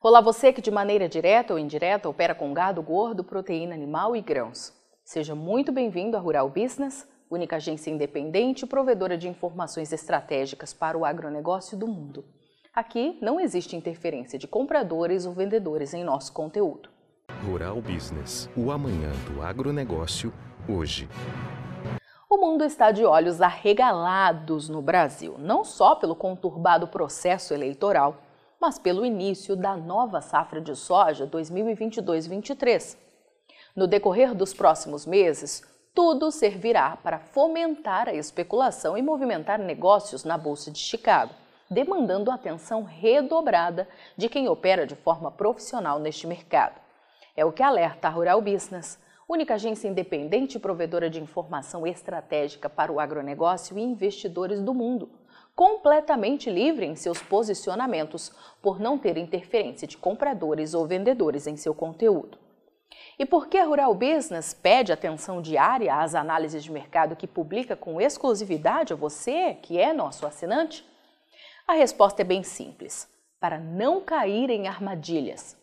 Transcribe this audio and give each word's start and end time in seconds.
Olá, 0.00 0.20
você 0.20 0.52
que 0.52 0.62
de 0.62 0.70
maneira 0.70 1.08
direta 1.08 1.52
ou 1.52 1.58
indireta 1.58 2.08
opera 2.08 2.32
com 2.32 2.54
gado 2.54 2.80
gordo, 2.80 3.24
proteína 3.24 3.74
animal 3.74 4.14
e 4.14 4.20
grãos. 4.20 4.72
Seja 5.04 5.34
muito 5.34 5.72
bem-vindo 5.72 6.16
à 6.16 6.20
Rural 6.20 6.48
Business, 6.48 7.04
única 7.28 7.56
agência 7.56 7.90
independente 7.90 8.64
e 8.64 8.68
provedora 8.68 9.18
de 9.18 9.26
informações 9.26 9.92
estratégicas 9.92 10.72
para 10.72 10.96
o 10.96 11.04
agronegócio 11.04 11.76
do 11.76 11.88
mundo. 11.88 12.24
Aqui 12.72 13.18
não 13.20 13.40
existe 13.40 13.74
interferência 13.74 14.38
de 14.38 14.46
compradores 14.46 15.26
ou 15.26 15.32
vendedores 15.32 15.92
em 15.92 16.04
nosso 16.04 16.32
conteúdo. 16.32 16.88
Rural 17.44 17.82
Business, 17.82 18.48
o 18.56 18.70
amanhã 18.70 19.10
do 19.26 19.42
agronegócio, 19.42 20.32
hoje. 20.68 21.08
O 22.30 22.36
mundo 22.36 22.62
está 22.62 22.92
de 22.92 23.04
olhos 23.04 23.40
arregalados 23.40 24.68
no 24.68 24.80
Brasil, 24.80 25.34
não 25.38 25.64
só 25.64 25.96
pelo 25.96 26.14
conturbado 26.14 26.86
processo 26.86 27.52
eleitoral, 27.52 28.27
mas 28.60 28.78
pelo 28.78 29.06
início 29.06 29.54
da 29.54 29.76
nova 29.76 30.20
safra 30.20 30.60
de 30.60 30.74
soja 30.74 31.26
2022-23. 31.26 32.96
No 33.74 33.86
decorrer 33.86 34.34
dos 34.34 34.52
próximos 34.52 35.06
meses, 35.06 35.62
tudo 35.94 36.30
servirá 36.30 36.96
para 36.96 37.18
fomentar 37.18 38.08
a 38.08 38.14
especulação 38.14 38.96
e 38.96 39.02
movimentar 39.02 39.58
negócios 39.58 40.24
na 40.24 40.36
Bolsa 40.36 40.70
de 40.70 40.78
Chicago, 40.78 41.32
demandando 41.70 42.30
atenção 42.30 42.82
redobrada 42.82 43.88
de 44.16 44.28
quem 44.28 44.48
opera 44.48 44.86
de 44.86 44.96
forma 44.96 45.30
profissional 45.30 45.98
neste 45.98 46.26
mercado. 46.26 46.80
É 47.36 47.44
o 47.44 47.52
que 47.52 47.62
alerta 47.62 48.08
a 48.08 48.10
Rural 48.10 48.40
Business, 48.40 48.98
única 49.28 49.54
agência 49.54 49.86
independente 49.86 50.56
e 50.56 50.60
provedora 50.60 51.08
de 51.08 51.20
informação 51.20 51.86
estratégica 51.86 52.68
para 52.68 52.90
o 52.90 52.98
agronegócio 52.98 53.78
e 53.78 53.82
investidores 53.82 54.60
do 54.60 54.74
mundo 54.74 55.08
completamente 55.58 56.48
livre 56.48 56.86
em 56.86 56.94
seus 56.94 57.20
posicionamentos 57.20 58.30
por 58.62 58.78
não 58.78 58.96
ter 58.96 59.16
interferência 59.16 59.88
de 59.88 59.96
compradores 59.96 60.72
ou 60.72 60.86
vendedores 60.86 61.48
em 61.48 61.56
seu 61.56 61.74
conteúdo. 61.74 62.38
E 63.18 63.26
por 63.26 63.48
que 63.48 63.58
a 63.58 63.64
Rural 63.64 63.92
Business 63.92 64.54
pede 64.54 64.92
atenção 64.92 65.42
diária 65.42 65.96
às 65.96 66.14
análises 66.14 66.62
de 66.62 66.70
mercado 66.70 67.16
que 67.16 67.26
publica 67.26 67.74
com 67.74 68.00
exclusividade 68.00 68.92
a 68.92 68.96
você, 68.96 69.54
que 69.54 69.80
é 69.80 69.92
nosso 69.92 70.24
assinante? 70.24 70.88
A 71.66 71.72
resposta 71.72 72.22
é 72.22 72.24
bem 72.24 72.44
simples: 72.44 73.08
para 73.40 73.58
não 73.58 74.00
cair 74.00 74.50
em 74.50 74.68
armadilhas. 74.68 75.56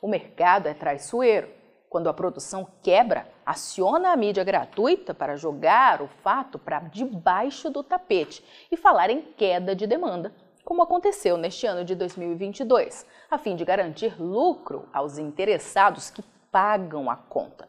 O 0.00 0.06
mercado 0.06 0.68
é 0.68 0.74
traiçoeiro 0.74 1.48
quando 1.94 2.08
a 2.08 2.12
produção 2.12 2.66
quebra, 2.82 3.24
aciona 3.46 4.10
a 4.10 4.16
mídia 4.16 4.42
gratuita 4.42 5.14
para 5.14 5.36
jogar 5.36 6.02
o 6.02 6.08
fato 6.08 6.58
para 6.58 6.80
debaixo 6.80 7.70
do 7.70 7.84
tapete 7.84 8.44
e 8.68 8.76
falar 8.76 9.10
em 9.10 9.22
queda 9.22 9.76
de 9.76 9.86
demanda, 9.86 10.34
como 10.64 10.82
aconteceu 10.82 11.36
neste 11.36 11.68
ano 11.68 11.84
de 11.84 11.94
2022, 11.94 13.06
a 13.30 13.38
fim 13.38 13.54
de 13.54 13.64
garantir 13.64 14.20
lucro 14.20 14.88
aos 14.92 15.18
interessados 15.18 16.10
que 16.10 16.24
pagam 16.50 17.08
a 17.08 17.14
conta. 17.14 17.68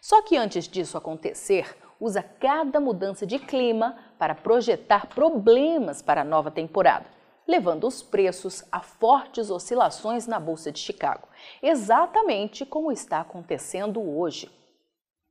Só 0.00 0.22
que 0.22 0.36
antes 0.36 0.68
disso 0.68 0.96
acontecer, 0.96 1.76
usa 1.98 2.22
cada 2.22 2.78
mudança 2.78 3.26
de 3.26 3.36
clima 3.36 3.96
para 4.16 4.36
projetar 4.36 5.08
problemas 5.08 6.00
para 6.00 6.20
a 6.20 6.24
nova 6.24 6.52
temporada 6.52 7.15
levando 7.46 7.86
os 7.86 8.02
preços 8.02 8.64
a 8.72 8.80
fortes 8.80 9.50
oscilações 9.50 10.26
na 10.26 10.40
Bolsa 10.40 10.72
de 10.72 10.78
Chicago, 10.78 11.28
exatamente 11.62 12.66
como 12.66 12.90
está 12.90 13.20
acontecendo 13.20 14.00
hoje. 14.00 14.50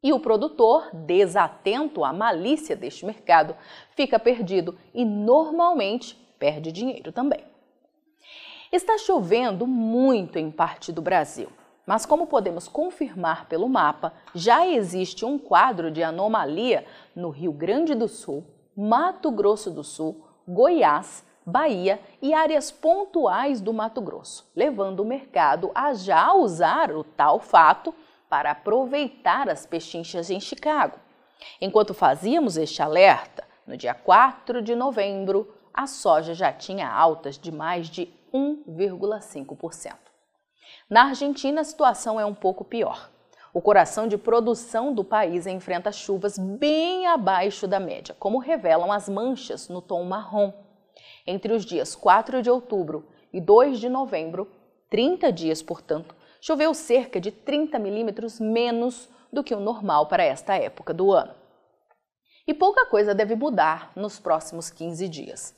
E 0.01 0.13
o 0.13 0.19
produtor, 0.19 0.89
desatento 0.93 2.03
à 2.03 2.13
malícia 2.13 2.75
deste 2.75 3.05
mercado, 3.05 3.55
fica 3.95 4.19
perdido 4.19 4.77
e 4.93 5.03
normalmente 5.03 6.15
perde 6.37 6.71
dinheiro 6.71 7.11
também. 7.11 7.43
Está 8.71 8.97
chovendo 8.97 9.65
muito 9.65 10.37
em 10.37 10.51
parte 10.51 10.91
do 10.91 11.01
Brasil, 11.01 11.49
mas 11.85 12.05
como 12.05 12.27
podemos 12.27 12.67
confirmar 12.67 13.47
pelo 13.47 13.69
mapa, 13.69 14.13
já 14.33 14.67
existe 14.67 15.23
um 15.25 15.37
quadro 15.37 15.89
de 15.89 16.03
anomalia 16.03 16.85
no 17.15 17.29
Rio 17.29 17.51
Grande 17.51 17.95
do 17.95 18.07
Sul, 18.07 18.43
Mato 18.75 19.31
Grosso 19.31 19.71
do 19.71 19.83
Sul, 19.83 20.23
Goiás, 20.47 21.25
Bahia 21.45 21.99
e 22.21 22.33
áreas 22.33 22.71
pontuais 22.71 23.61
do 23.61 23.71
Mato 23.71 24.01
Grosso, 24.01 24.49
levando 24.55 25.01
o 25.01 25.05
mercado 25.05 25.69
a 25.75 25.93
já 25.93 26.33
usar 26.33 26.91
o 26.91 27.03
tal 27.03 27.39
fato 27.39 27.93
para 28.27 28.49
aproveitar 28.49 29.47
as 29.47 29.63
pechinchas 29.63 30.31
em 30.31 30.39
Chicago. 30.39 30.97
Enquanto 31.61 31.93
fazíamos 31.93 32.57
este 32.57 32.81
alerta, 32.81 33.43
no 33.67 33.77
dia 33.77 33.93
4 33.93 34.59
de 34.59 34.73
novembro, 34.73 35.53
a 35.71 35.85
soja 35.85 36.33
já 36.33 36.51
tinha 36.51 36.89
altas 36.89 37.37
de 37.37 37.51
mais 37.51 37.87
de 37.87 38.11
1,5%. 38.33 39.93
Na 40.89 41.09
Argentina, 41.09 41.61
a 41.61 41.63
situação 41.63 42.19
é 42.19 42.25
um 42.25 42.33
pouco 42.33 42.65
pior. 42.65 43.11
O 43.53 43.61
coração 43.61 44.07
de 44.07 44.17
produção 44.17 44.93
do 44.93 45.03
país 45.03 45.45
enfrenta 45.45 45.91
chuvas 45.91 46.39
bem 46.39 47.05
abaixo 47.05 47.67
da 47.67 47.79
média, 47.79 48.15
como 48.17 48.39
revelam 48.39 48.91
as 48.91 49.07
manchas 49.07 49.69
no 49.69 49.81
tom 49.81 50.03
marrom 50.03 50.64
entre 51.25 51.53
os 51.53 51.65
dias 51.65 51.95
4 51.95 52.41
de 52.41 52.49
outubro 52.49 53.05
e 53.33 53.41
2 53.41 53.79
de 53.79 53.89
novembro, 53.89 54.49
30 54.89 55.31
dias, 55.31 55.61
portanto, 55.61 56.15
choveu 56.39 56.73
cerca 56.73 57.19
de 57.19 57.31
30 57.31 57.79
milímetros 57.79 58.39
menos 58.39 59.09
do 59.31 59.43
que 59.43 59.53
o 59.53 59.59
normal 59.59 60.05
para 60.05 60.23
esta 60.23 60.55
época 60.55 60.93
do 60.93 61.11
ano. 61.11 61.33
E 62.47 62.53
pouca 62.53 62.85
coisa 62.85 63.15
deve 63.15 63.35
mudar 63.35 63.91
nos 63.95 64.19
próximos 64.19 64.69
15 64.69 65.09
dias. 65.09 65.55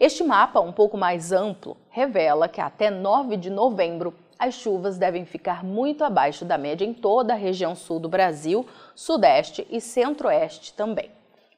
Este 0.00 0.24
mapa, 0.24 0.60
um 0.60 0.72
pouco 0.72 0.96
mais 0.96 1.32
amplo, 1.32 1.76
revela 1.90 2.48
que 2.48 2.60
até 2.60 2.90
9 2.90 3.36
de 3.36 3.50
novembro 3.50 4.14
as 4.38 4.54
chuvas 4.54 4.98
devem 4.98 5.24
ficar 5.24 5.62
muito 5.62 6.02
abaixo 6.02 6.44
da 6.44 6.58
média 6.58 6.84
em 6.84 6.92
toda 6.92 7.34
a 7.34 7.36
região 7.36 7.74
sul 7.74 8.00
do 8.00 8.08
Brasil, 8.08 8.66
sudeste 8.94 9.66
e 9.70 9.80
centro-oeste 9.80 10.72
também. 10.74 11.10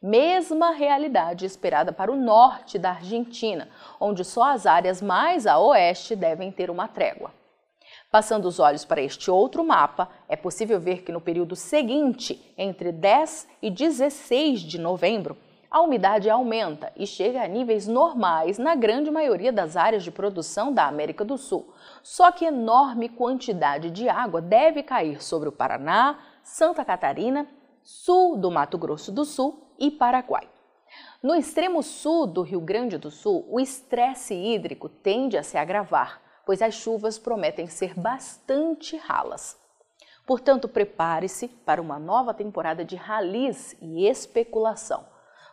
Mesma 0.07 0.71
realidade 0.71 1.45
esperada 1.45 1.93
para 1.93 2.13
o 2.13 2.17
norte 2.17 2.79
da 2.79 2.91
Argentina, 2.91 3.69
onde 3.99 4.25
só 4.25 4.53
as 4.53 4.65
áreas 4.65 5.03
mais 5.03 5.49
a 5.49 5.59
oeste 5.59 6.15
devem 6.15 6.53
ter 6.53 6.71
uma 6.71 6.87
trégua. 6.87 7.35
Passando 8.09 8.45
os 8.45 8.61
olhos 8.61 8.85
para 8.85 9.03
este 9.03 9.33
outro 9.33 9.65
mapa, 9.65 10.09
é 10.29 10.37
possível 10.37 10.79
ver 10.79 11.03
que 11.03 11.11
no 11.11 11.21
período 11.21 11.57
seguinte, 11.57 12.55
entre 12.57 12.93
10 12.93 13.49
e 13.61 13.69
16 13.69 14.61
de 14.61 14.79
novembro, 14.79 15.37
a 15.69 15.81
umidade 15.81 16.31
aumenta 16.31 16.93
e 16.95 17.05
chega 17.05 17.43
a 17.43 17.49
níveis 17.49 17.89
normais 17.89 18.59
na 18.59 18.77
grande 18.77 19.11
maioria 19.11 19.53
das 19.53 19.77
áreas 19.77 20.05
de 20.05 20.13
produção 20.13 20.73
da 20.73 20.87
América 20.87 21.25
do 21.25 21.37
Sul. 21.37 21.75
Só 22.05 22.31
que 22.31 22.45
enorme 22.45 23.09
quantidade 23.09 23.91
de 23.91 24.09
água 24.09 24.41
deve 24.41 24.85
cair 24.85 25.21
sobre 25.21 25.49
o 25.49 25.53
Paraná, 25.53 26.17
Santa 26.45 26.85
Catarina, 26.85 27.45
sul 27.83 28.37
do 28.37 28.53
Mato 28.53 28.79
Grosso 28.79 29.11
do 29.11 29.25
Sul 29.25 29.66
e 29.79 29.91
Paraguai. 29.91 30.49
No 31.23 31.35
extremo 31.35 31.83
sul 31.83 32.27
do 32.27 32.43
Rio 32.43 32.61
Grande 32.61 32.99
do 32.99 33.11
Sul, 33.11 33.47
o 33.49 33.59
estresse 33.59 34.35
hídrico 34.35 34.89
tende 34.89 35.37
a 35.37 35.43
se 35.43 35.59
agravar, 35.59 36.23
pois 36.45 36.63
as 36.63 36.75
chuvas 36.75 37.19
prometem 37.19 37.67
ser 37.67 37.99
bastante 37.99 38.97
ralas. 38.97 39.59
Portanto, 40.27 40.69
prepare-se 40.69 41.49
para 41.49 41.81
uma 41.81 41.99
nova 41.99 42.35
temporada 42.35 42.85
de 42.85 42.97
ralis 42.97 43.77
e 43.81 44.07
especulação, 44.07 45.07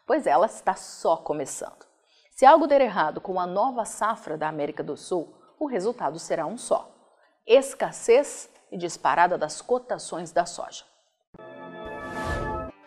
pois 0.06 0.26
ela 0.28 0.46
está 0.46 0.76
só 0.76 1.18
começando. 1.18 1.86
Se 2.32 2.46
algo 2.46 2.68
der 2.68 2.82
errado 2.82 3.22
com 3.22 3.40
a 3.40 3.46
nova 3.46 3.86
safra 3.86 4.38
da 4.38 4.48
América 4.48 4.84
do 4.84 4.98
Sul, 4.98 5.34
o 5.60 5.68
resultado 5.68 6.18
será 6.18 6.46
um 6.46 6.58
só: 6.58 6.92
escassez 7.46 8.50
e 8.72 8.78
disparada 8.78 9.38
das 9.38 9.62
cotações 9.62 10.32
da 10.32 10.46
soja. 10.46 10.84